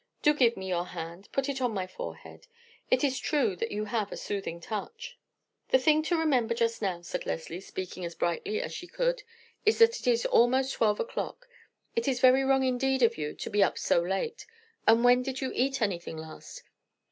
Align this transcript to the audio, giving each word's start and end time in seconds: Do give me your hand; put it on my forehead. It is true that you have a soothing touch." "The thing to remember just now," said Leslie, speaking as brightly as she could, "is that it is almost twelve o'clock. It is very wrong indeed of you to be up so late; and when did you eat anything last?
Do 0.23 0.33
give 0.33 0.57
me 0.57 0.67
your 0.67 0.87
hand; 0.87 1.29
put 1.31 1.47
it 1.47 1.61
on 1.61 1.75
my 1.75 1.85
forehead. 1.85 2.47
It 2.89 3.03
is 3.03 3.19
true 3.19 3.55
that 3.57 3.69
you 3.71 3.85
have 3.85 4.11
a 4.11 4.17
soothing 4.17 4.59
touch." 4.59 5.15
"The 5.69 5.77
thing 5.77 6.01
to 6.05 6.17
remember 6.17 6.55
just 6.55 6.81
now," 6.81 7.03
said 7.03 7.27
Leslie, 7.27 7.61
speaking 7.61 8.03
as 8.03 8.15
brightly 8.15 8.59
as 8.59 8.73
she 8.73 8.87
could, 8.87 9.21
"is 9.63 9.77
that 9.77 9.99
it 9.99 10.07
is 10.07 10.25
almost 10.25 10.73
twelve 10.73 10.99
o'clock. 10.99 11.47
It 11.95 12.07
is 12.07 12.19
very 12.19 12.43
wrong 12.43 12.63
indeed 12.63 13.03
of 13.03 13.15
you 13.19 13.35
to 13.35 13.49
be 13.51 13.61
up 13.61 13.77
so 13.77 14.01
late; 14.01 14.47
and 14.87 15.03
when 15.03 15.21
did 15.21 15.39
you 15.39 15.51
eat 15.53 15.83
anything 15.83 16.17
last? 16.17 16.63